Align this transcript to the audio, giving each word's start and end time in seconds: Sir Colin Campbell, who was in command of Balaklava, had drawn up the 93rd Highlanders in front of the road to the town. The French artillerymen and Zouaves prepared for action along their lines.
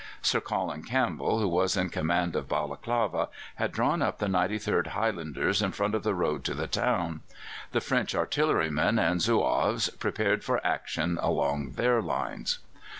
Sir 0.23 0.41
Colin 0.41 0.81
Campbell, 0.81 1.37
who 1.37 1.47
was 1.47 1.77
in 1.77 1.91
command 1.91 2.35
of 2.35 2.49
Balaklava, 2.49 3.29
had 3.57 3.71
drawn 3.71 4.01
up 4.01 4.17
the 4.17 4.25
93rd 4.25 4.87
Highlanders 4.97 5.61
in 5.61 5.71
front 5.73 5.93
of 5.93 6.01
the 6.01 6.15
road 6.15 6.43
to 6.45 6.55
the 6.55 6.65
town. 6.65 7.21
The 7.71 7.81
French 7.81 8.15
artillerymen 8.15 8.97
and 8.97 9.21
Zouaves 9.21 9.89
prepared 9.99 10.43
for 10.43 10.59
action 10.65 11.19
along 11.21 11.73
their 11.73 12.01
lines. 12.01 12.57